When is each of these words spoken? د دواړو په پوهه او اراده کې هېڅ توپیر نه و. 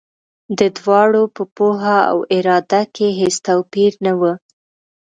د 0.59 0.61
دواړو 0.77 1.23
په 1.35 1.43
پوهه 1.55 1.97
او 2.11 2.17
اراده 2.35 2.81
کې 2.95 3.07
هېڅ 3.19 3.35
توپیر 3.47 3.91
نه 4.05 4.13
و. 4.19 4.21